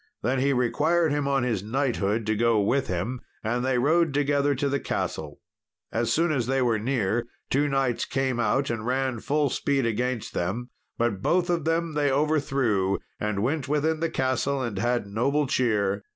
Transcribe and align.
Then 0.23 0.39
he 0.39 0.51
required 0.51 1.11
him 1.11 1.27
on 1.27 1.43
his 1.43 1.61
knighthood 1.61 2.25
to 2.25 2.35
go 2.35 2.59
with 2.59 2.87
him, 2.87 3.21
and 3.43 3.63
they 3.63 3.77
rode 3.77 4.15
together 4.15 4.55
to 4.55 4.67
the 4.67 4.79
castle. 4.79 5.41
As 5.91 6.11
soon 6.11 6.31
as 6.31 6.47
they 6.47 6.59
were 6.59 6.79
near, 6.79 7.27
two 7.51 7.67
knights 7.67 8.05
came 8.05 8.39
out 8.39 8.71
and 8.71 8.83
ran 8.83 9.19
full 9.19 9.51
speed 9.51 9.85
against 9.85 10.33
them; 10.33 10.71
but 10.97 11.21
both 11.21 11.51
of 11.51 11.65
them 11.65 11.93
they 11.93 12.11
overthrew, 12.11 12.97
and 13.19 13.43
went 13.43 13.67
within 13.67 13.99
the 13.99 14.09
castle, 14.09 14.59
and 14.59 14.79
had 14.79 15.05
noble 15.05 15.45
cheer. 15.45 16.01